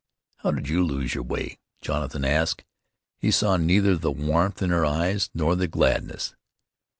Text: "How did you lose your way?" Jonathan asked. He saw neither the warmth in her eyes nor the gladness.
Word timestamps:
"How 0.37 0.49
did 0.49 0.67
you 0.67 0.83
lose 0.83 1.13
your 1.13 1.23
way?" 1.23 1.59
Jonathan 1.79 2.25
asked. 2.25 2.63
He 3.19 3.29
saw 3.29 3.57
neither 3.57 3.95
the 3.95 4.09
warmth 4.11 4.63
in 4.63 4.71
her 4.71 4.83
eyes 4.83 5.29
nor 5.35 5.55
the 5.55 5.67
gladness. 5.67 6.33